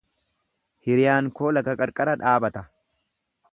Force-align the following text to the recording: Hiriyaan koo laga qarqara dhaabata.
Hiriyaan 0.87 1.29
koo 1.41 1.53
laga 1.57 1.77
qarqara 1.83 2.17
dhaabata. 2.25 2.67